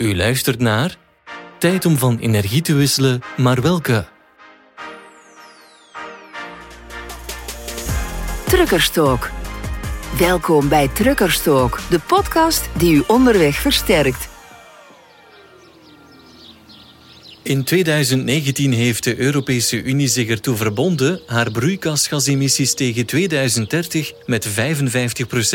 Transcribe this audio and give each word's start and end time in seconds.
U 0.00 0.16
luistert 0.16 0.60
naar 0.60 0.96
Tijd 1.58 1.84
om 1.86 1.98
van 1.98 2.18
energie 2.18 2.62
te 2.62 2.74
wisselen, 2.74 3.20
maar 3.36 3.62
welke? 3.62 4.06
Truckerstalk. 8.46 9.30
Welkom 10.18 10.68
bij 10.68 10.88
Truckerstalk, 10.88 11.78
de 11.90 11.98
podcast 12.06 12.68
die 12.78 12.94
u 12.94 13.02
onderweg 13.06 13.56
versterkt. 13.56 14.29
In 17.50 17.64
2019 17.64 18.72
heeft 18.72 19.04
de 19.04 19.18
Europese 19.18 19.82
Unie 19.82 20.08
zich 20.08 20.28
ertoe 20.28 20.56
verbonden 20.56 21.20
haar 21.26 21.50
broeikasgasemissies 21.50 22.74
tegen 22.74 23.06
2030 23.06 24.12
met 24.26 24.48
55% 24.48 24.52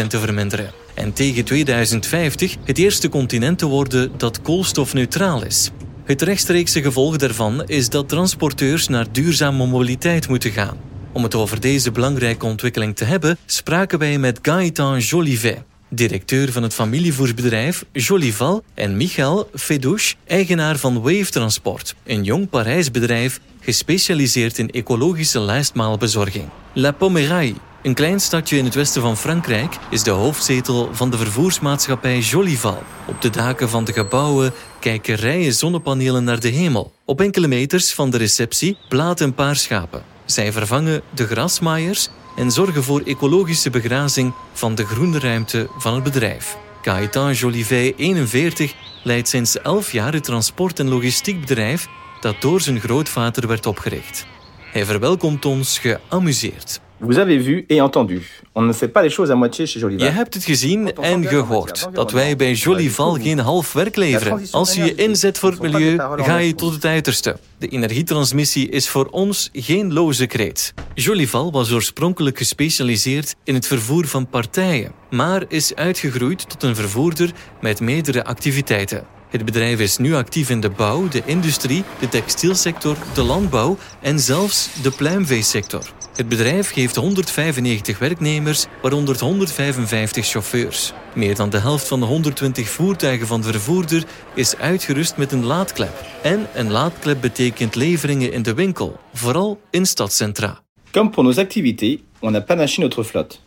te 0.07 0.19
verminderen. 0.19 0.71
En 0.93 1.13
tegen 1.13 1.43
2050 1.43 2.55
het 2.63 2.77
eerste 2.77 3.09
continent 3.09 3.57
te 3.57 3.65
worden 3.65 4.11
dat 4.17 4.41
koolstofneutraal 4.41 5.45
is. 5.45 5.71
Het 6.03 6.21
rechtstreekse 6.21 6.81
gevolg 6.81 7.17
daarvan 7.17 7.65
is 7.65 7.89
dat 7.89 8.09
transporteurs 8.09 8.87
naar 8.87 9.11
duurzame 9.11 9.65
mobiliteit 9.65 10.27
moeten 10.27 10.51
gaan. 10.51 10.77
Om 11.13 11.23
het 11.23 11.35
over 11.35 11.61
deze 11.61 11.91
belangrijke 11.91 12.45
ontwikkeling 12.45 12.95
te 12.95 13.05
hebben, 13.05 13.37
spraken 13.45 13.99
wij 13.99 14.17
met 14.17 14.39
Gaëtan 14.41 14.99
Jolivet, 14.99 15.63
directeur 15.89 16.51
van 16.51 16.63
het 16.63 16.73
familievoersbedrijf 16.73 17.85
Jolival, 17.91 18.63
en 18.73 18.97
Michael 18.97 19.49
Fedouche, 19.53 20.15
eigenaar 20.27 20.77
van 20.77 21.01
Wave 21.01 21.29
Transport, 21.29 21.95
een 22.03 22.23
jong 22.23 22.49
Parijs 22.49 22.91
bedrijf 22.91 23.39
gespecialiseerd 23.59 24.57
in 24.57 24.69
ecologische 24.69 25.39
lijstmaalbezorging. 25.39 26.45
La 26.73 26.91
Pomeraille, 26.91 27.55
een 27.81 27.93
klein 27.93 28.19
stadje 28.19 28.57
in 28.57 28.65
het 28.65 28.75
westen 28.75 29.01
van 29.01 29.17
Frankrijk, 29.17 29.77
is 29.89 30.03
de 30.03 30.11
hoofdzetel 30.11 30.89
van 30.91 31.09
de 31.09 31.17
vervoersmaatschappij 31.17 32.19
Jolival. 32.19 32.83
Op 33.07 33.21
de 33.21 33.29
daken 33.29 33.69
van 33.69 33.83
de 33.83 33.93
gebouwen 33.93 34.53
kijken 34.79 35.15
rijen 35.15 35.53
zonnepanelen 35.53 36.23
naar 36.23 36.39
de 36.39 36.47
hemel. 36.47 36.93
Op 37.05 37.21
enkele 37.21 37.47
meters 37.47 37.93
van 37.93 38.09
de 38.09 38.17
receptie 38.17 38.77
blaten 38.89 39.25
een 39.25 39.33
paar 39.33 39.55
schapen. 39.55 40.03
Zij 40.25 40.51
vervangen 40.51 41.01
de 41.13 41.27
grasmaaiers 41.27 42.09
en 42.35 42.51
zorgen 42.51 42.83
voor 42.83 43.01
ecologische 43.01 43.69
begrazing 43.69 44.33
van 44.53 44.75
de 44.75 44.85
groene 44.85 45.19
ruimte 45.19 45.69
van 45.77 45.93
het 45.93 46.03
bedrijf. 46.03 46.57
Gaëtan 46.81 47.33
Jolivet, 47.33 47.93
41, 47.97 48.73
leidt 49.03 49.27
sinds 49.27 49.61
11 49.61 49.91
jaar 49.91 50.13
het 50.13 50.23
transport- 50.23 50.79
en 50.79 50.89
logistiekbedrijf 50.89 51.87
dat 52.21 52.41
door 52.41 52.61
zijn 52.61 52.79
grootvader 52.79 53.47
werd 53.47 53.65
opgericht. 53.65 54.25
Hij 54.71 54.85
verwelkomt 54.85 55.45
ons 55.45 55.79
geamuseerd. 55.79 56.81
Vous 56.97 57.17
avez 57.17 57.37
vu 57.37 57.65
et 57.67 57.81
entendu. 57.81 58.21
On 58.53 58.61
ne 58.61 58.73
fait 58.73 58.87
pas 58.87 59.03
les 59.03 59.09
choses 59.09 59.29
à 59.31 59.35
moitié 59.35 59.65
chez 59.67 59.79
Jolival. 59.79 60.07
Je 60.07 60.13
hebt 60.13 60.33
het 60.33 60.43
gezien 60.43 60.95
en 60.95 61.25
gehoord 61.27 61.87
dat 61.93 62.11
wij 62.11 62.35
bij 62.35 62.53
Jolival 62.53 63.13
geen 63.13 63.39
half 63.39 63.73
werk 63.73 63.95
leveren. 63.95 64.47
Als 64.51 64.73
je 64.73 64.83
je 64.83 64.95
inzet 64.95 65.39
voor 65.39 65.51
het 65.51 65.61
milieu, 65.61 65.97
ga 66.17 66.37
je 66.37 66.55
tot 66.55 66.73
het 66.73 66.85
uiterste. 66.85 67.37
De 67.57 67.67
energietransmissie 67.67 68.69
is 68.69 68.89
voor 68.89 69.05
ons 69.05 69.49
geen 69.53 69.93
loze 69.93 70.25
kreet. 70.25 70.73
Jolival 70.93 71.51
was 71.51 71.71
oorspronkelijk 71.71 72.37
gespecialiseerd 72.37 73.35
in 73.43 73.53
het 73.53 73.67
vervoer 73.67 74.07
van 74.07 74.27
partijen, 74.27 74.91
maar 75.09 75.43
is 75.47 75.75
uitgegroeid 75.75 76.49
tot 76.49 76.63
een 76.63 76.75
vervoerder 76.75 77.31
met 77.61 77.79
meerdere 77.79 78.23
activiteiten. 78.23 79.03
Het 79.29 79.45
bedrijf 79.45 79.79
is 79.79 79.97
nu 79.97 80.13
actief 80.13 80.49
in 80.49 80.59
de 80.59 80.69
bouw, 80.69 81.07
de 81.07 81.21
industrie, 81.25 81.83
de 81.99 82.09
textielsector, 82.09 82.97
de 83.13 83.23
landbouw 83.23 83.77
en 84.01 84.19
zelfs 84.19 84.69
de 84.81 84.91
pluimveesector. 84.91 85.93
Het 86.15 86.29
bedrijf 86.29 86.73
heeft 86.73 86.95
195 86.95 87.99
werknemers, 87.99 88.65
waaronder 88.81 89.19
155 89.19 90.25
chauffeurs. 90.25 90.93
Meer 91.13 91.35
dan 91.35 91.49
de 91.49 91.59
helft 91.59 91.87
van 91.87 91.99
de 91.99 92.05
120 92.05 92.69
voertuigen 92.69 93.27
van 93.27 93.41
de 93.41 93.51
vervoerder 93.51 94.03
is 94.33 94.57
uitgerust 94.57 95.17
met 95.17 95.31
een 95.31 95.45
laadklep. 95.45 96.05
En 96.21 96.47
een 96.53 96.71
laadklep 96.71 97.21
betekent 97.21 97.75
leveringen 97.75 98.31
in 98.31 98.41
de 98.41 98.53
winkel, 98.53 98.99
vooral 99.13 99.59
in 99.69 99.85
stadcentra. 99.85 100.59
Comme 100.91 101.09
pour 101.09 101.23
nos 101.23 101.37
activités, 101.37 101.99
on 102.19 102.35
a 102.35 102.39
panaché 102.39 102.81
notre 102.81 103.03
flotte. 103.03 103.37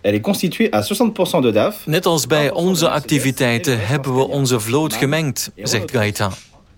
Elle 0.00 0.16
est 0.16 0.24
constituée 0.24 0.70
à 0.74 0.80
60% 0.80 1.42
de 1.42 1.52
DAF. 1.52 1.86
Net 1.86 2.06
als 2.06 2.26
bij 2.26 2.50
onze 2.50 2.88
activiteiten 2.88 3.86
hebben 3.86 4.14
we 4.14 4.28
onze 4.28 4.60
vloot 4.60 4.94
gemengd, 4.94 5.50
zegt 5.56 5.90
Gaëtan. 5.90 6.32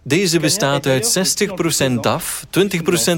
Deze 0.05 0.41
bestaat 0.41 0.87
uit 0.87 1.35
60% 1.89 1.93
DAF, 2.01 2.45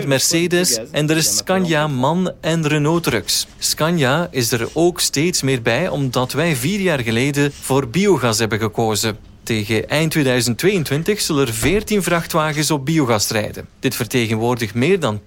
20% 0.03 0.07
Mercedes 0.07 0.79
en 0.91 1.11
er 1.11 1.17
is 1.17 1.37
Scania 1.37 1.87
MAN 1.87 2.33
en 2.41 2.67
Renault 2.67 3.03
Trucks. 3.03 3.47
Scania 3.59 4.29
is 4.31 4.53
er 4.53 4.69
ook 4.73 5.01
steeds 5.01 5.43
meer 5.43 5.63
bij 5.63 5.89
omdat 5.89 6.33
wij 6.33 6.57
vier 6.57 6.81
jaar 6.81 7.01
geleden 7.01 7.53
voor 7.61 7.89
biogas 7.89 8.39
hebben 8.39 8.59
gekozen. 8.59 9.17
Tegen 9.43 9.89
eind 9.89 10.11
2022 10.11 11.21
zullen 11.21 11.47
er 11.47 11.53
14 11.53 12.03
vrachtwagens 12.03 12.71
op 12.71 12.85
biogas 12.85 13.29
rijden. 13.29 13.69
Dit 13.79 13.95
vertegenwoordigt 13.97 14.75
meer 14.75 15.01
dan 15.01 15.21
10% 15.21 15.23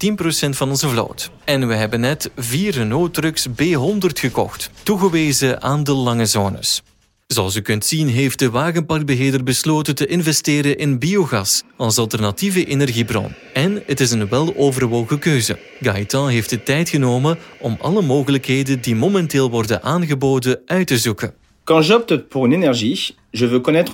van 0.49 0.69
onze 0.69 0.89
vloot. 0.89 1.31
En 1.43 1.67
we 1.67 1.73
hebben 1.73 1.99
net 1.99 2.31
vier 2.35 2.71
Renault 2.71 3.13
Trucks 3.13 3.47
B100 3.47 4.19
gekocht, 4.19 4.69
toegewezen 4.83 5.61
aan 5.61 5.83
de 5.83 5.93
lange 5.93 6.25
zones. 6.25 6.83
Zoals 7.27 7.55
u 7.55 7.61
kunt 7.61 7.85
zien 7.85 8.07
heeft 8.07 8.39
de 8.39 8.49
wagenparkbeheerder 8.49 9.43
besloten 9.43 9.95
te 9.95 10.05
investeren 10.05 10.77
in 10.77 10.99
biogas 10.99 11.63
als 11.77 11.97
alternatieve 11.97 12.65
energiebron. 12.65 13.33
En 13.53 13.83
het 13.85 13.99
is 13.99 14.11
een 14.11 14.27
weloverwogen 14.27 15.19
keuze. 15.19 15.59
Gaëtan 15.81 16.29
heeft 16.29 16.49
de 16.49 16.63
tijd 16.63 16.89
genomen 16.89 17.37
om 17.59 17.77
alle 17.81 18.01
mogelijkheden 18.01 18.81
die 18.81 18.95
momenteel 18.95 19.49
worden 19.49 19.83
aangeboden 19.83 20.61
uit 20.65 20.87
te 20.87 20.97
zoeken. 20.97 21.33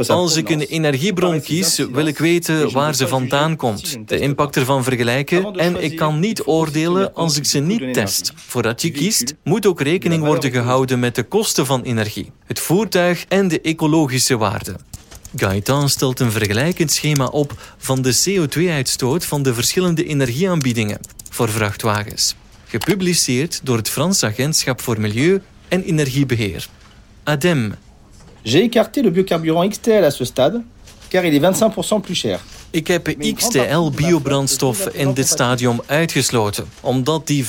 Als 0.07 0.35
ik 0.35 0.49
een 0.49 0.61
energiebron 0.61 1.41
kies, 1.41 1.77
wil 1.77 2.05
ik 2.05 2.17
weten 2.17 2.71
waar 2.71 2.95
ze 2.95 3.07
vandaan 3.07 3.55
komt, 3.55 3.97
de 4.05 4.19
impact 4.19 4.55
ervan 4.55 4.83
vergelijken 4.83 5.55
en 5.55 5.83
ik 5.83 5.95
kan 5.95 6.19
niet 6.19 6.47
oordelen 6.47 7.13
als 7.13 7.37
ik 7.37 7.45
ze 7.45 7.59
niet 7.59 7.93
test. 7.93 8.33
Voordat 8.35 8.81
je 8.81 8.91
kiest, 8.91 9.35
moet 9.43 9.65
ook 9.65 9.81
rekening 9.81 10.25
worden 10.25 10.51
gehouden 10.51 10.99
met 10.99 11.15
de 11.15 11.23
kosten 11.23 11.65
van 11.65 11.81
energie, 11.81 12.31
het 12.45 12.59
voertuig 12.59 13.25
en 13.27 13.47
de 13.47 13.61
ecologische 13.61 14.37
waarde. 14.37 14.75
Gaëtan 15.35 15.89
stelt 15.89 16.19
een 16.19 16.31
vergelijkend 16.31 16.91
schema 16.91 17.25
op 17.25 17.53
van 17.77 18.01
de 18.01 18.23
CO2-uitstoot 18.29 19.25
van 19.25 19.43
de 19.43 19.53
verschillende 19.53 20.05
energieaanbiedingen 20.05 20.99
voor 21.29 21.49
vrachtwagens, 21.49 22.35
gepubliceerd 22.65 23.59
door 23.63 23.77
het 23.77 23.89
Frans 23.89 24.23
Agentschap 24.23 24.81
voor 24.81 24.99
Milieu 24.99 25.41
en 25.67 25.83
Energiebeheer. 25.83 26.67
ADEME. 27.23 27.75
J'ai 28.43 28.63
écarté 28.63 29.01
le 29.01 29.09
biocarburant 29.09 29.69
XTL 29.69 30.03
à 30.03 30.11
ce 30.11 30.25
stade, 30.25 30.61
car 31.09 31.25
il 31.25 31.33
est 31.33 31.39
25% 31.39 32.01
plus 32.01 32.15
cher. 32.15 32.39
Ik 32.71 32.87
heb 32.87 33.15
XTL 33.35 33.89
biobrandstof 33.95 34.87
in 34.87 35.13
dit 35.13 35.27
stadium 35.27 35.81
uitgesloten, 35.85 36.65
omdat 36.81 37.27
die 37.27 37.45
25% 37.45 37.47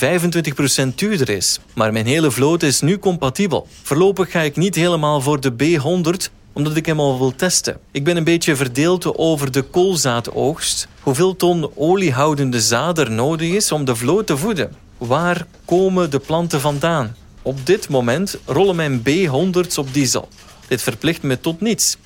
duurder 0.94 1.30
is. 1.30 1.60
Maar 1.74 1.92
mijn 1.92 2.06
hele 2.06 2.30
vloot 2.30 2.62
is 2.62 2.80
nu 2.80 2.98
compatibel. 2.98 3.66
Voorlopig 3.82 4.30
ga 4.30 4.40
ik 4.40 4.56
niet 4.56 4.74
helemaal 4.74 5.20
voor 5.20 5.40
de 5.40 5.52
B100, 5.52 6.32
omdat 6.52 6.76
ik 6.76 6.86
hem 6.86 7.00
al 7.00 7.18
wil 7.18 7.34
testen. 7.34 7.78
Ik 7.90 8.04
ben 8.04 8.16
een 8.16 8.24
beetje 8.24 8.56
verdeeld 8.56 9.16
over 9.16 9.52
de 9.52 9.62
koolzaadoogst, 9.62 10.88
hoeveel 11.00 11.36
ton 11.36 11.70
oliehoudende 11.74 12.60
zaad 12.60 12.98
er 12.98 13.10
nodig 13.10 13.52
is 13.52 13.72
om 13.72 13.84
de 13.84 13.96
vloot 13.96 14.26
te 14.26 14.36
voeden. 14.36 14.76
Waar 14.98 15.46
komen 15.64 16.10
de 16.10 16.18
planten 16.18 16.60
vandaan? 16.60 17.14
Op 17.46 17.66
dit 17.66 17.88
moment 17.88 18.38
rollen 18.44 18.76
mijn 18.76 19.02
B100's 19.02 19.78
op 19.78 19.92
diesel. 19.92 20.28
Dit 20.68 20.82
verplicht 20.82 21.22
me 21.22 21.40
tot 21.40 21.60
niets. 21.60 21.96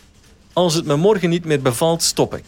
Als 0.52 0.74
het 0.74 0.84
me 0.84 0.96
morgen 0.96 1.30
niet 1.30 1.44
meer 1.44 1.62
bevalt, 1.62 2.02
stop 2.02 2.34
ik. 2.34 2.42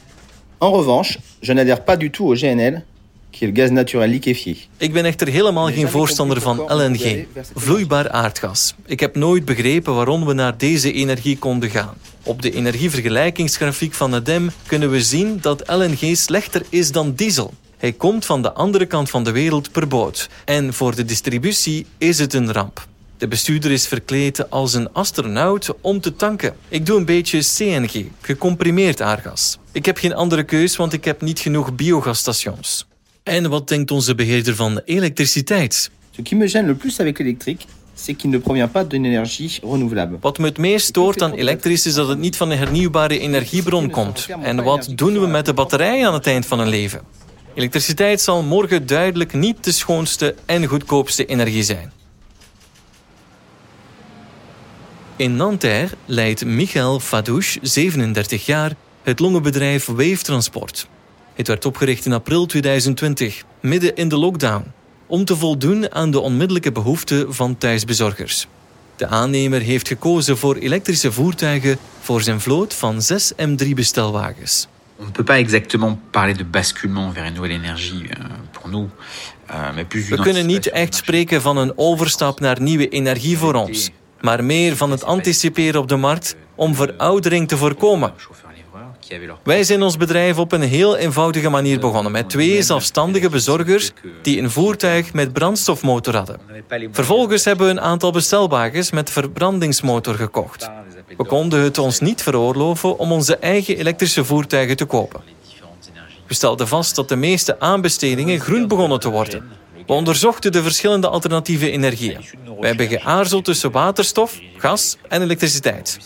En 0.59 0.73
revanche, 0.73 1.19
je 1.41 1.53
n'adhère 1.53 1.83
pas 1.85 1.99
du 1.99 2.11
tout 2.11 2.29
au 2.29 2.37
GNL, 2.37 2.83
qui 3.31 3.45
est 3.45 3.57
le 3.57 3.63
gaz 3.63 3.71
naturel 3.71 4.09
liquéfié. 4.09 4.57
Ik 4.77 4.93
ben 4.93 5.05
echter 5.05 5.29
helemaal 5.29 5.67
geen 5.67 5.89
voorstander 5.89 6.41
van 6.41 6.57
LNG, 6.57 7.27
vloeibaar 7.55 8.11
aardgas. 8.11 8.75
Ik 8.87 9.01
heb 9.01 9.17
nooit 9.17 9.45
begrepen 9.45 9.95
waarom 9.95 10.25
we 10.25 10.33
naar 10.33 10.59
deze 10.59 10.93
energie 10.93 11.39
konden 11.39 11.71
gaan. 11.71 11.95
Op 12.23 12.43
de 12.43 12.53
energievergelijkingsgrafiek 12.53 13.95
van 13.95 14.15
ADEM 14.15 14.51
kunnen 14.67 14.91
we 14.91 15.03
zien 15.03 15.39
dat 15.41 15.63
LNG 15.67 16.17
slechter 16.17 16.63
is 16.69 16.93
dan 16.93 17.13
diesel. 17.15 17.55
Hij 17.81 17.93
komt 17.93 18.25
van 18.25 18.43
de 18.43 18.53
andere 18.53 18.87
kant 18.87 19.11
van 19.11 19.25
de 19.25 19.31
wereld 19.31 19.73
per 19.73 19.89
boot. 19.89 20.29
En 20.45 20.75
voor 20.75 20.95
de 20.95 21.05
distributie 21.05 21.87
is 21.99 22.19
het 22.19 22.35
een 22.35 22.53
ramp. 22.53 22.87
De 23.17 23.29
bestuurder 23.29 23.71
is 23.71 23.87
verkleed 23.87 24.51
als 24.51 24.75
een 24.75 24.93
astronaut 24.93 25.75
om 25.81 26.01
te 26.01 26.17
tanken. 26.17 26.55
Ik 26.69 26.87
doe 26.87 26.99
een 26.99 27.05
beetje 27.05 27.39
CNG, 27.39 28.05
gecomprimeerd 28.21 29.03
aardgas. 29.03 29.59
Ik 29.73 29.87
heb 29.87 29.97
geen 29.97 30.15
andere 30.15 30.43
keus, 30.43 30.77
want 30.77 30.93
ik 30.93 31.05
heb 31.05 31.21
niet 31.21 31.39
genoeg 31.39 31.75
biogasstations. 31.75 32.87
En 33.23 33.51
wat 33.51 33.69
denkt 33.69 33.91
onze 33.91 34.15
beheerder 34.15 34.55
van 34.55 34.81
elektriciteit? 34.85 35.91
Ce 36.11 36.23
qui 36.23 36.37
me 36.37 36.49
gêne 36.49 36.67
le 36.67 36.75
plus 36.75 37.01
avec 37.01 37.19
l'électrique, 37.19 37.67
c'est 37.95 38.17
qu'il 38.17 38.31
ne 38.31 38.39
provient 38.39 38.73
pas 38.73 38.89
d'une 38.89 39.07
énergie 39.07 39.59
renouvelable. 39.63 40.17
Wat 40.21 40.39
me 40.39 40.47
het 40.47 40.59
meest 40.59 40.87
stoort 40.87 41.23
aan 41.23 41.33
elektrisch 41.33 41.87
is 41.87 41.95
dat 41.95 42.09
het 42.09 42.19
niet 42.19 42.37
van 42.37 42.51
een 42.51 42.59
hernieuwbare 42.59 43.19
energiebron 43.19 43.91
komt. 43.91 44.29
En 44.43 44.63
wat 44.63 44.93
doen 44.95 45.21
we 45.21 45.27
met 45.27 45.47
de 45.47 45.55
batterij 45.55 46.07
aan 46.07 46.15
het 46.15 46.27
eind 46.27 46.47
van 46.47 46.61
een 46.61 46.69
leven? 46.69 47.01
Elektriciteit 47.55 48.21
zal 48.21 48.43
morgen 48.43 48.87
duidelijk 48.87 49.33
niet 49.33 49.65
de 49.65 49.73
schoonste 49.73 50.35
en 50.47 50.67
goedkoopste 50.67 51.27
energie 51.27 51.63
zijn. 51.63 51.93
In 55.17 55.37
Nanterre 55.37 55.97
leidt 56.07 56.45
Michael 56.45 57.01
Fadouche, 57.01 57.59
37 57.63 58.47
jaar, 58.47 58.73
het 59.03 59.19
longenbedrijf 59.19 59.87
Wave 59.87 60.23
Transport. 60.23 60.89
Het 61.35 61.47
werd 61.47 61.65
opgericht 61.65 62.07
in 62.07 62.13
april 62.13 62.47
2020, 62.47 63.43
midden 63.61 63.97
in 63.97 64.09
de 64.09 64.17
lockdown, 64.17 64.73
om 65.07 65.25
te 65.25 65.37
voldoen 65.37 65.93
aan 65.93 66.11
de 66.11 66.21
onmiddellijke 66.21 66.73
behoeften 66.73 67.35
van 67.35 67.59
thuisbezorgers. 67.59 68.47
De 68.97 69.07
aannemer 69.07 69.61
heeft 69.61 69.89
gekozen 69.89 70.39
voor 70.39 70.57
elektrische 70.57 71.13
voertuigen 71.13 71.79
voor 72.01 72.23
zijn 72.23 72.41
vloot 72.41 72.75
van 72.75 73.03
zes 73.03 73.33
M3-bestelwagens. 73.33 74.69
On 75.01 75.07
ne 75.07 75.11
peut 75.11 75.25
pas 75.25 75.39
exactement 75.39 75.99
parler 76.11 76.35
de 76.35 76.45
basculement 76.45 77.11
vers 77.11 77.25
une 77.25 77.35
nouvelle 77.35 77.53
énergie 77.53 78.05
euh, 78.11 78.25
pour 78.53 78.69
nous. 78.69 78.91
Euh, 79.51 79.73
mais 79.75 79.85
plus 79.85 80.09
We 80.09 80.21
kunnen 80.21 80.47
niet 80.47 80.71
echt 80.71 80.95
spreken 80.95 81.43
van 81.43 81.57
een 81.57 81.73
overstap 81.77 82.41
naar 82.41 82.61
nieuwe 82.61 82.89
energie 82.89 83.39
voor 83.39 83.55
ons, 83.55 83.91
maar 84.21 84.45
meer 84.45 84.77
van 84.77 84.91
het 84.91 85.05
anticiperen 85.05 85.81
op 85.81 85.89
de 85.89 85.97
markt 85.97 86.37
om 86.55 86.75
veroudering 86.75 87.49
te 87.49 87.57
voorkomen. 87.57 88.13
Wij 89.43 89.65
zijn 89.65 89.83
ons 89.83 89.97
bedrijf 89.97 90.39
op 90.39 90.53
een 90.53 90.63
heel 90.63 90.97
eenvoudige 90.97 91.49
manier 91.49 91.81
begonnen 91.81 92.13
met 92.13 92.29
twee 92.29 92.63
zelfstandige 92.63 93.29
bezorgers 93.29 93.91
die 94.23 94.41
een 94.41 94.51
voertuig 94.51 95.13
met 95.13 95.33
brandstofmotor 95.33 96.17
hadden. 96.17 96.41
Vervolgens 96.91 97.45
hebben 97.45 97.67
we 97.67 97.73
een 97.73 97.81
aantal 97.81 98.13
bestelwagens 98.13 98.91
met 98.91 99.11
verbrandingsmotor 99.11 100.15
gekocht. 100.15 100.71
We 101.17 101.25
konden 101.25 101.61
het 101.61 101.79
ons 101.79 102.01
niet 102.01 102.23
veroorloven 102.23 102.99
om 102.99 103.13
onze 103.13 103.37
eigen 103.37 103.77
elektrische 103.77 104.25
voertuigen 104.25 104.77
te 104.77 104.85
kopen. 104.85 105.21
We 106.27 106.35
stelden 106.35 106.69
vast 106.69 106.95
dat 106.95 107.09
de 107.09 107.17
meeste 107.17 107.61
aanbestedingen 107.61 108.41
groen 108.41 108.69
begonnen 108.69 109.01
te 109.01 109.09
worden. 109.09 109.49
We 109.87 109.93
onderzochten 109.93 110.53
de 110.53 110.63
verschillende 110.63 111.09
alternatieve 111.09 111.71
energieën. 111.71 112.25
We 112.61 112.67
hebben 112.67 112.89
geaarzeld 112.89 113.45
tussen 113.45 113.71
waterstof, 113.71 114.39
gas 114.57 114.97
en 115.09 115.23
elektriciteit. 115.23 115.99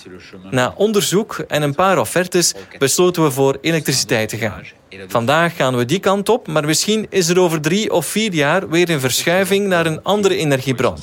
Na 0.50 0.74
onderzoek 0.76 1.44
en 1.48 1.62
een 1.62 1.74
paar 1.74 1.98
offertes 1.98 2.54
besloten 2.78 3.22
we 3.22 3.30
voor 3.30 3.58
elektriciteit 3.60 4.28
te 4.28 4.36
gaan. 4.36 4.62
Vandaag 5.08 5.56
gaan 5.56 5.76
we 5.76 5.84
die 5.84 5.98
kant 5.98 6.28
op, 6.28 6.46
maar 6.46 6.64
misschien 6.64 7.06
is 7.10 7.28
er 7.28 7.40
over 7.40 7.60
drie 7.60 7.92
of 7.92 8.06
vier 8.06 8.32
jaar 8.32 8.68
weer 8.68 8.90
een 8.90 9.00
verschuiving 9.00 9.66
naar 9.66 9.86
een 9.86 10.02
andere 10.02 10.36
energiebron. 10.36 10.96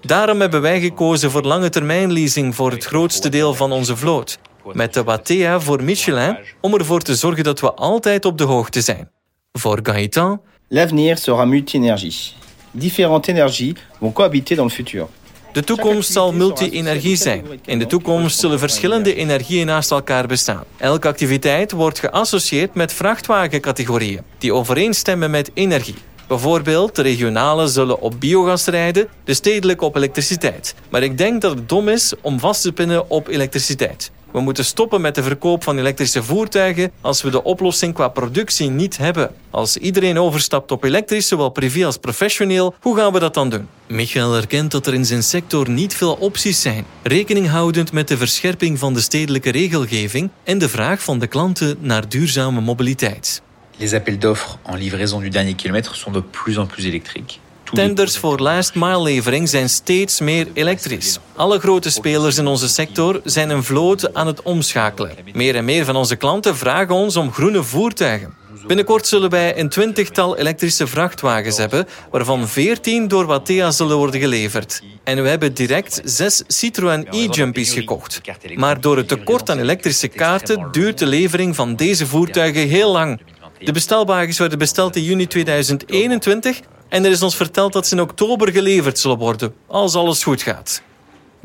Daarom 0.00 0.40
hebben 0.40 0.60
wij 0.60 0.80
gekozen 0.80 1.30
voor 1.30 1.42
lange 1.42 1.68
termijn 1.68 2.12
leasing 2.12 2.54
voor 2.54 2.70
het 2.70 2.84
grootste 2.84 3.28
deel 3.28 3.54
van 3.54 3.72
onze 3.72 3.96
vloot. 3.96 4.38
Met 4.72 4.94
de 4.94 5.04
Wattea 5.04 5.60
voor 5.60 5.82
Michelin, 5.82 6.36
om 6.60 6.74
ervoor 6.74 7.00
te 7.00 7.14
zorgen 7.14 7.44
dat 7.44 7.60
we 7.60 7.72
altijd 7.74 8.24
op 8.24 8.38
de 8.38 8.44
hoogte 8.44 8.80
zijn. 8.80 9.10
Voor 9.52 9.80
Gaëtan 9.82 10.40
L'avenir 10.68 11.18
sera 11.18 11.44
multi-énergie. 11.44 12.34
Différentes 12.70 13.34
énergies 13.34 13.74
vont 13.98 14.14
cohabiter 14.14 14.56
dans 14.56 14.76
le 14.76 14.84
futur. 14.84 15.06
De 15.52 15.64
toekomst 15.64 16.12
zal 16.12 16.32
multi-energie 16.32 17.16
zijn. 17.16 17.44
In 17.64 17.78
de 17.78 17.86
toekomst 17.86 18.38
zullen 18.38 18.58
verschillende 18.58 19.14
energieën 19.14 19.66
naast 19.66 19.90
elkaar 19.90 20.26
bestaan. 20.26 20.64
Elke 20.76 21.08
activiteit 21.08 21.72
wordt 21.72 21.98
geassocieerd 21.98 22.74
met 22.74 22.92
vrachtwagencategorieën 22.92 24.22
die 24.38 24.54
overeenstemmen 24.54 25.30
met 25.30 25.50
energie. 25.54 25.94
Bijvoorbeeld, 26.30 26.96
de 26.96 27.02
regionale 27.02 27.66
zullen 27.66 28.00
op 28.00 28.20
biogas 28.20 28.64
rijden, 28.64 29.08
de 29.24 29.34
stedelijke 29.34 29.84
op 29.84 29.96
elektriciteit. 29.96 30.74
Maar 30.90 31.02
ik 31.02 31.18
denk 31.18 31.40
dat 31.40 31.54
het 31.54 31.68
dom 31.68 31.88
is 31.88 32.12
om 32.20 32.40
vast 32.40 32.62
te 32.62 32.72
pinnen 32.72 33.10
op 33.10 33.28
elektriciteit. 33.28 34.10
We 34.32 34.40
moeten 34.40 34.64
stoppen 34.64 35.00
met 35.00 35.14
de 35.14 35.22
verkoop 35.22 35.62
van 35.62 35.78
elektrische 35.78 36.22
voertuigen 36.22 36.90
als 37.00 37.22
we 37.22 37.30
de 37.30 37.42
oplossing 37.42 37.94
qua 37.94 38.08
productie 38.08 38.70
niet 38.70 38.96
hebben. 38.96 39.34
Als 39.50 39.76
iedereen 39.76 40.18
overstapt 40.18 40.72
op 40.72 40.84
elektrisch, 40.84 41.28
zowel 41.28 41.48
privé 41.48 41.84
als 41.86 41.96
professioneel, 41.96 42.74
hoe 42.80 42.96
gaan 42.96 43.12
we 43.12 43.18
dat 43.18 43.34
dan 43.34 43.50
doen? 43.50 43.68
Michael 43.86 44.36
erkent 44.36 44.70
dat 44.70 44.86
er 44.86 44.94
in 44.94 45.06
zijn 45.06 45.22
sector 45.22 45.70
niet 45.70 45.94
veel 45.94 46.14
opties 46.14 46.60
zijn, 46.60 46.84
rekening 47.02 47.48
houdend 47.48 47.92
met 47.92 48.08
de 48.08 48.16
verscherping 48.16 48.78
van 48.78 48.94
de 48.94 49.00
stedelijke 49.00 49.50
regelgeving 49.50 50.30
en 50.44 50.58
de 50.58 50.68
vraag 50.68 51.02
van 51.02 51.18
de 51.18 51.26
klanten 51.26 51.76
naar 51.80 52.08
duurzame 52.08 52.60
mobiliteit. 52.60 53.42
Les 53.80 53.94
appels 53.94 54.18
d'offres 54.18 54.58
en 54.64 54.76
livraison 54.76 55.20
du 55.20 55.30
dernier 55.30 55.54
kilomètre 55.54 55.94
sont 55.94 56.10
de 56.12 56.20
plus 56.20 56.58
en 56.58 56.66
plus 56.66 56.84
électriques. 56.84 57.40
Tenders 57.74 58.18
voor 58.18 58.38
last 58.38 58.74
mile 58.74 59.02
levering 59.02 59.48
zijn 59.48 59.68
steeds 59.68 60.20
meer 60.20 60.46
elektrisch. 60.52 61.18
Alle 61.36 61.58
grote 61.58 61.90
spelers 61.90 62.38
in 62.38 62.46
onze 62.46 62.68
sector 62.68 63.20
zijn 63.24 63.50
een 63.50 63.64
vloot 63.64 64.14
aan 64.14 64.26
het 64.26 64.42
omschakelen. 64.42 65.12
Meer 65.32 65.56
en 65.56 65.64
meer 65.64 65.84
van 65.84 65.96
onze 65.96 66.16
klanten 66.16 66.56
vragen 66.56 66.94
ons 66.94 67.16
om 67.16 67.32
groene 67.32 67.62
voertuigen. 67.62 68.34
Binnenkort 68.66 69.06
zullen 69.06 69.30
wij 69.30 69.58
een 69.58 69.68
twintigtal 69.68 70.36
elektrische 70.36 70.86
vrachtwagens 70.86 71.56
hebben, 71.56 71.86
waarvan 72.10 72.48
14 72.48 73.08
door 73.08 73.26
Wattea 73.26 73.70
zullen 73.70 73.96
worden 73.96 74.20
geleverd. 74.20 74.82
En 75.04 75.22
we 75.22 75.28
hebben 75.28 75.54
direct 75.54 76.00
zes 76.04 76.42
Citroën 76.46 77.06
e-Jumpies 77.10 77.72
gekocht. 77.72 78.20
Maar 78.54 78.80
door 78.80 78.96
het 78.96 79.08
tekort 79.08 79.50
aan 79.50 79.58
elektrische 79.58 80.08
kaarten 80.08 80.68
duurt 80.72 80.98
de 80.98 81.06
levering 81.06 81.56
van 81.56 81.76
deze 81.76 82.06
voertuigen 82.06 82.68
heel 82.68 82.92
lang. 82.92 83.20
De 83.64 83.72
bestelwagens 83.72 84.38
werden 84.38 84.58
besteld 84.58 84.96
in 84.96 85.02
juni 85.02 85.26
2021 85.26 86.60
en 86.88 87.04
er 87.04 87.10
is 87.10 87.22
ons 87.22 87.36
verteld 87.36 87.72
dat 87.72 87.86
ze 87.86 87.94
in 87.94 88.00
oktober 88.00 88.52
geleverd 88.52 88.98
zullen 88.98 89.18
worden, 89.18 89.54
als 89.66 89.94
alles 89.94 90.22
goed 90.22 90.42
gaat. 90.42 90.82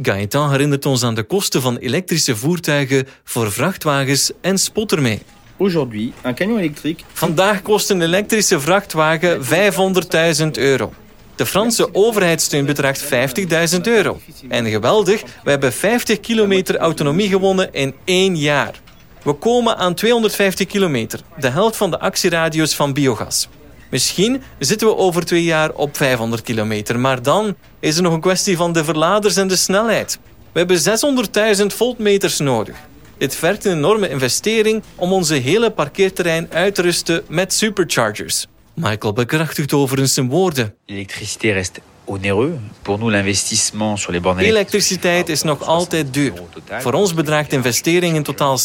Gaëtan 0.02 0.52
herinnert 0.52 0.86
ons 0.86 1.04
aan 1.04 1.16
de 1.16 1.24
kosten 1.24 1.62
van 1.62 1.78
elektrische 1.78 2.36
voertuigen 2.36 3.08
voor 3.24 3.52
vrachtwagens 3.52 4.32
en 4.42 4.58
spot 4.58 4.92
ermee. 4.92 5.22
Aujourd'hui, 5.58 6.14
un 6.26 6.36
camion 6.36 6.58
électrique 6.58 7.04
Vandaag 7.14 7.62
kost 7.62 7.90
een 7.90 8.02
elektrische 8.02 8.60
vrachtwagen 8.60 9.42
500.000 9.44 10.48
euro. 10.52 10.94
De 11.36 11.46
Franse 11.46 11.94
overheidssteun 11.94 12.66
bedraagt 12.66 13.04
50.000 13.76 13.82
euro. 13.82 14.20
En 14.50 14.66
geweldig, 14.66 15.22
we 15.44 15.50
hebben 15.50 15.74
50 15.74 16.20
kilometer 16.20 16.78
autonomie 16.78 17.30
gewonnen 17.30 17.74
in 17.74 17.94
één 18.04 18.38
jaar. 18.38 18.84
We 19.26 19.34
komen 19.34 19.78
aan 19.78 19.94
250 19.94 20.68
kilometer, 20.68 21.20
de 21.38 21.50
helft 21.50 21.78
van 21.78 21.92
de 21.92 22.00
actieradius 22.00 22.76
van 22.76 22.94
biogas. 22.94 23.48
Misschien 23.90 24.42
zitten 24.60 24.88
we 24.88 24.96
over 24.96 25.26
twee 25.26 25.44
jaar 25.44 25.72
op 25.72 25.98
500 25.98 26.42
kilometer, 26.42 27.00
maar 27.00 27.22
dan 27.22 27.56
is 27.80 27.98
er 27.98 28.04
nog 28.04 28.14
een 28.14 28.22
kwestie 28.22 28.58
van 28.58 28.74
de 28.74 28.84
verladers 28.84 29.36
en 29.36 29.48
de 29.48 29.56
snelheid. 29.56 30.20
We 30.52 30.60
hebben 30.60 30.80
600.000 31.60 31.66
voltmeters 31.66 32.40
nodig. 32.40 32.76
Dit 33.18 33.36
vergt 33.36 33.66
een 33.66 33.78
enorme 33.78 34.10
investering 34.10 34.84
om 34.96 35.14
onze 35.14 35.34
hele 35.34 35.72
parkeerterrein 35.72 36.48
uit 36.52 36.76
te 36.76 36.82
rusten 36.82 37.24
met 37.28 37.54
superchargers. 37.54 38.48
Michael 38.74 39.14
bekrachtigt 39.14 39.74
overigens 39.74 40.14
zijn 40.14 40.30
woorden. 40.30 40.76
L'électricité 40.86 41.52
reste 41.52 41.82
Elektriciteit 44.46 45.30
is 45.30 45.42
nog 45.42 45.64
altijd 45.64 46.14
duur. 46.14 46.34
Voor 46.80 46.94
ons 46.94 47.14
bedraagt 47.14 47.50
de 47.50 47.56
investering 47.56 48.16
in 48.16 48.24
totaal 48.24 48.58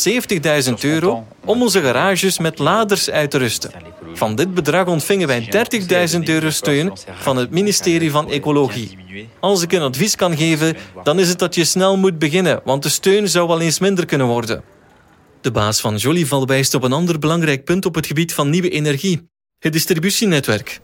70.000 0.67 0.73
euro 0.81 1.27
om 1.45 1.63
onze 1.63 1.81
garages 1.81 2.39
met 2.39 2.59
laders 2.59 3.11
uit 3.11 3.31
te 3.31 3.39
rusten. 3.39 3.71
Van 4.15 4.35
dit 4.35 4.55
bedrag 4.55 4.87
ontvingen 4.87 5.27
wij 5.27 5.67
30.000 6.13 6.21
euro 6.23 6.51
steun 6.51 6.93
van 7.15 7.37
het 7.37 7.51
ministerie 7.51 8.11
van 8.11 8.31
Ecologie. 8.31 8.99
Als 9.41 9.63
ik 9.63 9.73
een 9.73 9.83
advies 9.83 10.17
kan 10.17 10.37
geven, 10.37 10.77
dan 11.03 11.19
is 11.19 11.29
het 11.29 11.39
dat 11.39 11.55
je 11.55 11.65
snel 11.65 11.97
moet 11.97 12.19
beginnen, 12.19 12.61
want 12.65 12.83
de 12.83 12.89
steun 12.89 13.29
zou 13.29 13.49
wel 13.49 13.61
eens 13.61 13.79
minder 13.79 14.05
kunnen 14.05 14.27
worden. 14.27 14.63
De 15.41 15.51
baas 15.51 15.81
van 15.81 15.97
Jolival 15.97 16.47
wijst 16.47 16.75
op 16.75 16.83
een 16.83 16.93
ander 16.93 17.19
belangrijk 17.19 17.65
punt 17.65 17.87
op 17.87 17.95
het 17.95 18.07
gebied 18.07 18.35
van 18.35 18.51
nieuwe 18.51 18.71
energie: 18.71 19.29
het 19.59 19.73
distributienetwerk. 19.73 20.81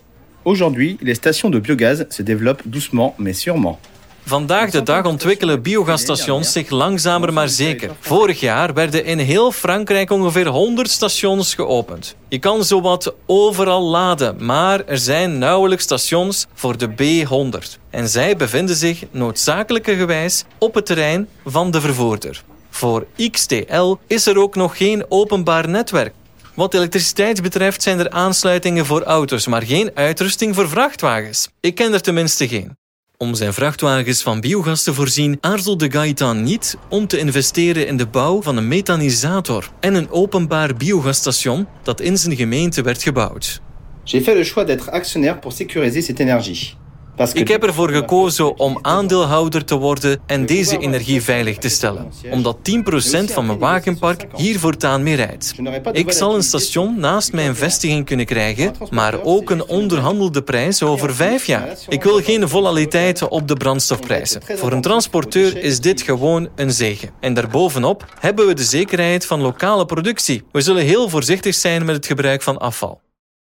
Aujourd'hui, 0.46 0.96
les 1.00 1.14
stations 1.14 1.50
de 1.50 1.60
biogaz 1.60 2.04
se 2.08 2.22
développent 2.22 2.62
doucement 2.64 3.14
mais 3.18 3.32
sûrement. 3.32 3.78
Vandaag 4.24 4.70
de 4.70 4.82
dag 4.82 5.04
ontwikkelen 5.04 5.62
biogasstations 5.62 6.52
zich 6.52 6.70
langzamer 6.70 7.32
maar 7.32 7.48
zeker. 7.48 7.90
Vorig 8.00 8.40
jaar 8.40 8.74
werden 8.74 9.04
in 9.04 9.18
heel 9.18 9.52
Frankrijk 9.52 10.10
ongeveer 10.10 10.46
100 10.46 10.90
stations 10.90 11.54
geopend. 11.54 12.16
Je 12.28 12.38
kan 12.38 12.64
zowat 12.64 13.14
overal 13.26 13.82
laden, 13.82 14.44
maar 14.44 14.84
er 14.84 14.98
zijn 14.98 15.38
nauwelijks 15.38 15.84
stations 15.84 16.46
voor 16.54 16.76
de 16.78 16.88
B100. 16.88 17.80
En 17.90 18.08
zij 18.08 18.36
bevinden 18.36 18.76
zich 18.76 19.04
noodzakelijkerwijs 19.10 20.44
op 20.58 20.74
het 20.74 20.86
terrein 20.86 21.28
van 21.44 21.70
de 21.70 21.80
vervoerder. 21.80 22.42
Voor 22.70 23.06
XTL 23.30 23.94
is 24.06 24.26
er 24.26 24.38
ook 24.38 24.54
nog 24.54 24.76
geen 24.76 25.04
openbaar 25.08 25.68
netwerk. 25.68 26.12
Wat 26.56 26.74
elektriciteit 26.74 27.42
betreft 27.42 27.82
zijn 27.82 27.98
er 27.98 28.10
aansluitingen 28.10 28.86
voor 28.86 29.02
auto's, 29.02 29.46
maar 29.46 29.62
geen 29.62 29.90
uitrusting 29.94 30.54
voor 30.54 30.68
vrachtwagens. 30.68 31.48
Ik 31.60 31.74
ken 31.74 31.92
er 31.92 32.00
tenminste 32.00 32.48
geen. 32.48 32.76
Om 33.16 33.34
zijn 33.34 33.52
vrachtwagens 33.52 34.22
van 34.22 34.40
biogas 34.40 34.82
te 34.82 34.94
voorzien, 34.94 35.38
aarzelde 35.40 35.90
Gaetan 35.90 36.42
niet 36.42 36.76
om 36.88 37.06
te 37.06 37.18
investeren 37.18 37.86
in 37.86 37.96
de 37.96 38.06
bouw 38.06 38.42
van 38.42 38.56
een 38.56 38.68
methanisator 38.68 39.70
en 39.80 39.94
een 39.94 40.10
openbaar 40.10 40.74
biogasstation 40.74 41.68
dat 41.82 42.00
in 42.00 42.18
zijn 42.18 42.36
gemeente 42.36 42.82
werd 42.82 43.02
gebouwd. 43.02 43.60
J'ai 44.04 44.22
fait 44.22 44.36
le 44.36 44.44
choix 44.44 44.66
d'être 44.66 44.90
actionnaire 44.90 45.38
pour 45.38 45.52
sécuriser 45.52 46.02
cette 46.02 46.22
énergie. 46.22 46.85
Ik 47.32 47.48
heb 47.48 47.62
ervoor 47.62 47.90
gekozen 47.90 48.58
om 48.58 48.78
aandeelhouder 48.82 49.64
te 49.64 49.74
worden 49.74 50.20
en 50.26 50.46
deze 50.46 50.78
energie 50.78 51.22
veilig 51.22 51.56
te 51.56 51.68
stellen, 51.68 52.12
omdat 52.30 52.56
10% 52.56 53.24
van 53.24 53.46
mijn 53.46 53.58
wagenpark 53.58 54.26
hier 54.34 54.58
voortaan 54.58 55.02
mee 55.02 55.14
rijdt. 55.14 55.54
Ik 55.92 56.12
zal 56.12 56.34
een 56.34 56.42
station 56.42 57.00
naast 57.00 57.32
mijn 57.32 57.56
vestiging 57.56 58.04
kunnen 58.04 58.26
krijgen, 58.26 58.74
maar 58.90 59.22
ook 59.22 59.50
een 59.50 59.66
onderhandelde 59.66 60.42
prijs 60.42 60.82
over 60.82 61.14
vijf 61.14 61.46
jaar. 61.46 61.68
Ik 61.88 62.02
wil 62.02 62.22
geen 62.22 62.48
volatiliteit 62.48 63.28
op 63.28 63.48
de 63.48 63.54
brandstofprijzen. 63.54 64.42
Voor 64.54 64.72
een 64.72 64.80
transporteur 64.80 65.56
is 65.56 65.80
dit 65.80 66.02
gewoon 66.02 66.48
een 66.56 66.70
zegen. 66.72 67.10
En 67.20 67.34
daarbovenop 67.34 68.04
hebben 68.20 68.46
we 68.46 68.54
de 68.54 68.64
zekerheid 68.64 69.26
van 69.26 69.40
lokale 69.40 69.86
productie. 69.86 70.42
We 70.52 70.60
zullen 70.60 70.82
heel 70.82 71.08
voorzichtig 71.08 71.54
zijn 71.54 71.84
met 71.84 71.96
het 71.96 72.06
gebruik 72.06 72.42
van 72.42 72.58
afval. 72.58 73.00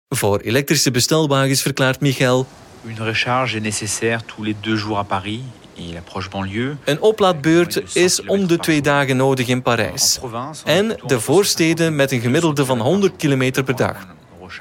Voor 0.09 0.39
elektrische 0.39 0.91
bestelwagens 0.91 1.63
verklaart 1.63 2.01
Michael 2.01 2.47
Une 2.87 3.01
recharge 3.01 3.57
est 3.57 3.61
nécessaire 3.61 4.23
tous 4.23 4.43
les 4.43 4.55
deux 4.55 4.77
jours 4.77 4.99
à 4.99 5.05
Paris 5.05 5.43
et 5.79 5.93
l'approche 5.95 6.29
banlieue. 6.29 6.77
Een 6.85 7.01
oplaadbeurt 7.01 7.97
is 7.97 8.25
om 8.25 8.47
de 8.47 8.59
twee 8.59 8.81
dagen 8.81 9.17
nodig 9.17 9.49
in 9.49 9.63
Parijs. 9.63 10.21
En 10.65 10.97
de 11.07 11.21
voorsteden 11.21 11.97
met 11.97 12.13
een 12.13 12.21
gemiddelde 12.21 12.65
van 12.65 12.81
100 12.81 13.17
km 13.17 13.63
per 13.65 13.77
dag. 13.77 14.07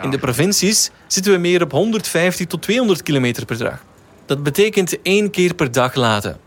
In 0.01 0.09
de 0.09 0.17
provincies 0.17 0.91
zitten 1.07 1.31
we 1.31 1.37
meer 1.37 1.61
op 1.61 1.71
150 1.71 2.47
tot 2.47 2.61
200 2.61 3.03
km 3.03 3.45
per 3.45 3.57
dag. 3.57 3.83
Dat 4.25 4.43
betekent 4.43 5.01
één 5.01 5.29
keer 5.29 5.53
per 5.53 5.71
dag 5.71 5.95
laden. 5.95 6.37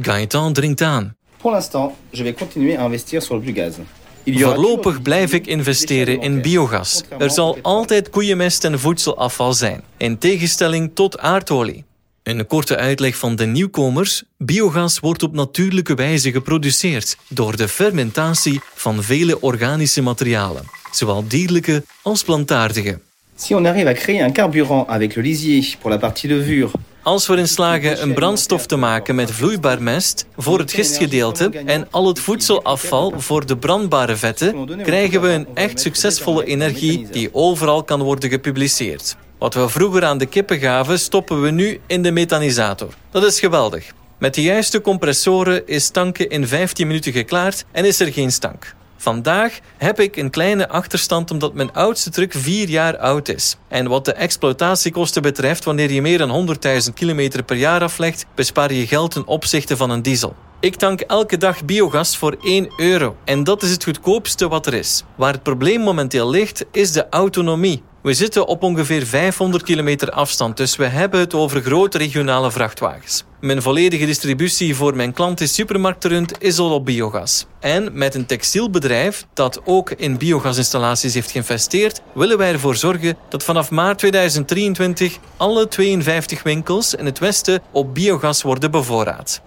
Gaëtan 0.00 0.52
dringt 0.52 0.80
aan. 0.80 1.16
Pour 1.36 1.52
l'instant, 1.52 1.92
je 2.10 2.22
vais 2.22 2.34
continuer 2.38 2.78
à 2.78 2.84
investir 2.84 3.22
sur 3.22 3.34
le 3.34 3.40
biogaz. 3.40 3.76
Voorlopig 4.24 5.02
blijf 5.02 5.32
ik 5.32 5.46
investeren 5.46 6.20
in 6.20 6.42
biogas. 6.42 7.02
Er 7.18 7.30
zal 7.30 7.58
altijd 7.62 8.10
koeienmest 8.10 8.64
en 8.64 8.78
voedselafval 8.78 9.52
zijn, 9.52 9.82
in 9.96 10.18
tegenstelling 10.18 10.90
tot 10.94 11.18
aardolie. 11.18 11.84
Een 12.22 12.46
korte 12.46 12.76
uitleg 12.76 13.16
van 13.16 13.36
de 13.36 13.46
nieuwkomers. 13.46 14.22
Biogas 14.38 14.98
wordt 14.98 15.22
op 15.22 15.32
natuurlijke 15.32 15.94
wijze 15.94 16.30
geproduceerd 16.32 17.16
door 17.28 17.56
de 17.56 17.68
fermentatie 17.68 18.60
van 18.74 19.02
vele 19.02 19.40
organische 19.40 20.02
materialen, 20.02 20.64
zowel 20.90 21.24
dierlijke 21.28 21.84
als 22.02 22.24
plantaardige. 22.24 23.00
Si 23.36 23.54
on 23.54 23.66
arrive 23.66 23.88
à 23.88 23.92
créer 23.92 24.24
un 24.24 24.32
carburant 24.32 24.88
avec 24.88 25.14
le 25.14 25.22
lisier 25.22 25.76
pour 25.80 25.90
la 25.90 25.98
partie 25.98 26.28
levure, 26.28 26.70
Als 27.02 27.26
we 27.26 27.32
erin 27.32 27.48
slagen 27.48 28.02
een 28.02 28.14
brandstof 28.14 28.66
te 28.66 28.76
maken 28.76 29.14
met 29.14 29.30
vloeibaar 29.30 29.82
mest 29.82 30.26
voor 30.36 30.58
het 30.58 30.72
gistgedeelte 30.72 31.50
en 31.64 31.88
al 31.90 32.06
het 32.06 32.20
voedselafval 32.20 33.12
voor 33.16 33.46
de 33.46 33.56
brandbare 33.56 34.16
vetten, 34.16 34.82
krijgen 34.82 35.20
we 35.20 35.28
een 35.28 35.46
echt 35.54 35.80
succesvolle 35.80 36.44
energie 36.44 37.06
die 37.10 37.34
overal 37.34 37.84
kan 37.84 38.02
worden 38.02 38.30
gepubliceerd. 38.30 39.16
Wat 39.38 39.54
we 39.54 39.68
vroeger 39.68 40.04
aan 40.04 40.18
de 40.18 40.26
kippen 40.26 40.58
gaven, 40.58 40.98
stoppen 40.98 41.42
we 41.42 41.50
nu 41.50 41.80
in 41.86 42.02
de 42.02 42.10
methanisator. 42.10 42.94
Dat 43.10 43.24
is 43.24 43.40
geweldig. 43.40 43.92
Met 44.18 44.34
de 44.34 44.42
juiste 44.42 44.80
compressoren 44.80 45.66
is 45.66 45.90
tanken 45.90 46.28
in 46.28 46.46
15 46.46 46.86
minuten 46.86 47.12
geklaard 47.12 47.64
en 47.72 47.84
is 47.84 48.00
er 48.00 48.12
geen 48.12 48.32
stank. 48.32 48.74
Vandaag 49.02 49.58
heb 49.76 50.00
ik 50.00 50.16
een 50.16 50.30
kleine 50.30 50.68
achterstand 50.68 51.30
omdat 51.30 51.54
mijn 51.54 51.72
oudste 51.72 52.10
truck 52.10 52.32
4 52.36 52.68
jaar 52.68 52.98
oud 52.98 53.28
is. 53.28 53.56
En 53.68 53.88
wat 53.88 54.04
de 54.04 54.12
exploitatiekosten 54.12 55.22
betreft, 55.22 55.64
wanneer 55.64 55.92
je 55.92 56.02
meer 56.02 56.18
dan 56.18 56.56
100.000 56.86 56.92
km 56.94 57.42
per 57.46 57.56
jaar 57.56 57.82
aflegt, 57.82 58.26
bespaar 58.34 58.72
je 58.72 58.86
geld 58.86 59.10
ten 59.10 59.26
opzichte 59.26 59.76
van 59.76 59.90
een 59.90 60.02
diesel. 60.02 60.36
Ik 60.60 60.76
tank 60.76 61.00
elke 61.00 61.36
dag 61.36 61.64
biogas 61.64 62.16
voor 62.16 62.36
1 62.42 62.68
euro. 62.76 63.16
En 63.24 63.44
dat 63.44 63.62
is 63.62 63.70
het 63.70 63.84
goedkoopste 63.84 64.48
wat 64.48 64.66
er 64.66 64.74
is. 64.74 65.04
Waar 65.16 65.32
het 65.32 65.42
probleem 65.42 65.80
momenteel 65.80 66.30
ligt, 66.30 66.64
is 66.72 66.92
de 66.92 67.08
autonomie. 67.08 67.82
We 68.02 68.14
zitten 68.14 68.46
op 68.46 68.62
ongeveer 68.62 69.06
500 69.06 69.62
kilometer 69.62 70.10
afstand, 70.10 70.56
dus 70.56 70.76
we 70.76 70.86
hebben 70.86 71.20
het 71.20 71.34
over 71.34 71.62
grote 71.62 71.98
regionale 71.98 72.50
vrachtwagens. 72.50 73.24
Mijn 73.40 73.62
volledige 73.62 74.06
distributie 74.06 74.74
voor 74.74 74.96
mijn 74.96 75.12
klanten 75.12 75.48
supermarktrund 75.48 76.42
is 76.42 76.58
al 76.58 76.74
op 76.74 76.84
biogas. 76.84 77.46
En 77.60 77.90
met 77.92 78.14
een 78.14 78.26
textielbedrijf 78.26 79.26
dat 79.34 79.60
ook 79.64 79.90
in 79.90 80.18
biogasinstallaties 80.18 81.14
heeft 81.14 81.30
geïnvesteerd, 81.30 82.02
willen 82.14 82.38
wij 82.38 82.52
ervoor 82.52 82.76
zorgen 82.76 83.16
dat 83.28 83.44
vanaf 83.44 83.70
maart 83.70 83.98
2023 83.98 85.18
alle 85.36 85.68
52 85.68 86.42
winkels 86.42 86.94
in 86.94 87.06
het 87.06 87.18
westen 87.18 87.62
op 87.72 87.94
biogas 87.94 88.42
worden 88.42 88.70
bevoorraad. 88.70 89.42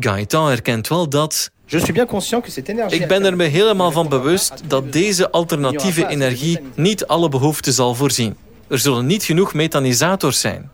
Gaëtan 0.00 0.50
erkent 0.50 0.88
wel 0.88 1.08
dat 1.08 1.50
je 1.70 1.78
suis 1.78 1.92
bien 1.92 2.06
conscient 2.06 2.44
que 2.44 2.50
cette 2.50 2.68
énergie 2.68 3.00
ik 3.00 3.08
ben 3.08 3.24
er 3.24 3.36
me 3.36 3.44
helemaal 3.44 3.90
van 3.90 4.08
bewust 4.08 4.52
dat 4.66 4.92
deze 4.92 5.30
alternatieve 5.30 6.06
energie 6.06 6.58
niet 6.74 7.06
alle 7.06 7.28
behoeften 7.28 7.72
zal 7.72 7.94
voorzien. 7.94 8.36
Er 8.68 8.78
zullen 8.78 9.06
niet 9.06 9.22
genoeg 9.22 9.54
methanisators 9.54 10.40
zijn. 10.40 10.70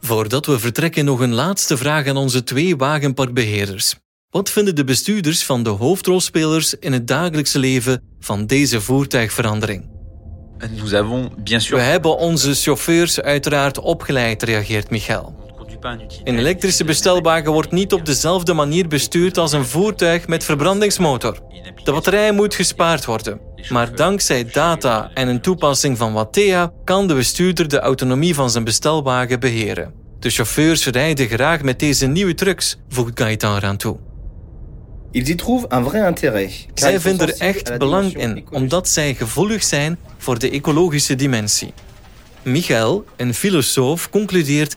Voordat 0.00 0.46
we 0.46 0.58
vertrekken 0.58 1.04
nog 1.04 1.20
een 1.20 1.34
laatste 1.34 1.76
vraag 1.76 2.06
aan 2.06 2.16
onze 2.16 2.42
twee 2.42 2.76
wagenparkbeheerders. 2.76 3.94
Wat 4.30 4.50
vinden 4.50 4.74
de 4.74 4.84
bestuurders 4.84 5.44
van 5.44 5.62
de 5.62 5.70
hoofdrolspelers 5.70 6.74
in 6.74 6.92
het 6.92 7.08
dagelijkse 7.08 7.58
leven 7.58 8.02
van 8.20 8.46
deze 8.46 8.80
voertuigverandering? 8.80 9.90
Nous 10.70 10.94
avons 10.94 11.28
bien 11.44 11.60
sûr 11.60 11.76
We 11.76 11.82
hebben 11.82 12.16
onze 12.16 12.54
chauffeurs 12.54 13.20
uiteraard 13.20 13.78
opgeleid, 13.78 14.42
reageert 14.42 14.90
Michael. 14.90 15.41
Een 16.24 16.38
elektrische 16.38 16.84
bestelwagen 16.84 17.52
wordt 17.52 17.70
niet 17.70 17.92
op 17.92 18.06
dezelfde 18.06 18.52
manier 18.52 18.88
bestuurd 18.88 19.38
als 19.38 19.52
een 19.52 19.64
voertuig 19.64 20.26
met 20.26 20.44
verbrandingsmotor. 20.44 21.38
De 21.84 21.92
batterij 21.92 22.32
moet 22.32 22.54
gespaard 22.54 23.04
worden. 23.04 23.40
Maar 23.68 23.96
dankzij 23.96 24.44
data 24.44 25.10
en 25.14 25.28
een 25.28 25.40
toepassing 25.40 25.98
van 25.98 26.12
Wattea 26.12 26.72
kan 26.84 27.06
de 27.06 27.14
bestuurder 27.14 27.68
de 27.68 27.78
autonomie 27.78 28.34
van 28.34 28.50
zijn 28.50 28.64
bestelwagen 28.64 29.40
beheren. 29.40 29.94
De 30.18 30.30
chauffeurs 30.30 30.86
rijden 30.86 31.28
graag 31.28 31.62
met 31.62 31.78
deze 31.78 32.06
nieuwe 32.06 32.34
trucks, 32.34 32.78
voegt 32.88 33.20
Gaëtan 33.20 33.56
eraan 33.56 33.76
toe. 33.76 33.96
Zij 36.74 37.00
vinden 37.00 37.28
er 37.28 37.34
echt 37.38 37.68
la 37.68 37.76
belang 37.76 38.16
in, 38.16 38.46
omdat 38.50 38.88
zij 38.88 39.14
gevoelig 39.14 39.62
zijn 39.62 39.98
voor 40.18 40.38
de 40.38 40.50
ecologische 40.50 41.14
dimensie. 41.14 41.72
Michael, 42.42 43.04
een 43.16 43.34
filosoof, 43.34 44.10
concludeert 44.10 44.76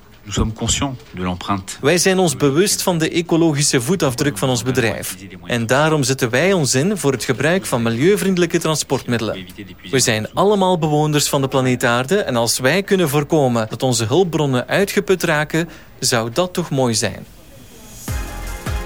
Wij 1.81 1.97
zijn 1.97 2.19
ons 2.19 2.35
bewust 2.35 2.81
van 2.81 2.97
de 2.97 3.09
ecologische 3.09 3.81
voetafdruk 3.81 4.37
van 4.37 4.49
ons 4.49 4.63
bedrijf. 4.63 5.15
En 5.45 5.65
daarom 5.65 6.03
zetten 6.03 6.29
wij 6.29 6.53
ons 6.53 6.75
in 6.75 6.97
voor 6.97 7.11
het 7.11 7.23
gebruik 7.23 7.65
van 7.65 7.81
milieuvriendelijke 7.81 8.59
transportmiddelen. 8.59 9.45
We 9.91 9.99
zijn 9.99 10.33
allemaal 10.33 10.77
bewoners 10.77 11.29
van 11.29 11.41
de 11.41 11.47
planeet 11.47 11.83
Aarde 11.83 12.17
en 12.17 12.35
als 12.35 12.59
wij 12.59 12.83
kunnen 12.83 13.09
voorkomen 13.09 13.67
dat 13.69 13.83
onze 13.83 14.05
hulpbronnen 14.05 14.67
uitgeput 14.67 15.23
raken, 15.23 15.69
zou 15.99 16.29
dat 16.33 16.53
toch 16.53 16.69
mooi 16.69 16.93
zijn. 16.93 17.25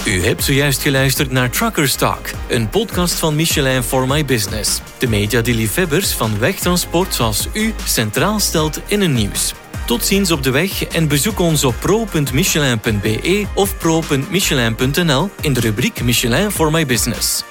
U 0.05 0.25
hebt 0.25 0.43
zojuist 0.43 0.81
geluisterd 0.81 1.31
naar 1.31 1.49
Truckers 1.49 1.95
Talk, 1.95 2.29
een 2.47 2.69
podcast 2.69 3.13
van 3.13 3.35
Michelin 3.35 3.83
for 3.83 4.07
My 4.07 4.25
Business. 4.25 4.81
De 4.97 5.07
media 5.07 5.41
die 5.41 5.55
liefhebbers 5.55 6.11
van 6.11 6.39
wegtransport 6.39 7.13
zoals 7.13 7.47
u 7.53 7.73
centraal 7.85 8.39
stelt 8.39 8.79
in 8.87 9.01
een 9.01 9.13
nieuws. 9.13 9.53
Tot 9.89 10.05
ziens 10.05 10.31
op 10.31 10.43
de 10.43 10.51
weg 10.51 10.85
en 10.85 11.07
bezoek 11.07 11.39
ons 11.39 11.63
op 11.63 11.75
pro.michelin.be 11.79 13.45
of 13.53 13.77
pro.michelin.nl 13.77 15.29
in 15.41 15.53
de 15.53 15.59
rubriek 15.59 16.03
Michelin 16.03 16.51
for 16.51 16.71
My 16.71 16.85
Business. 16.85 17.43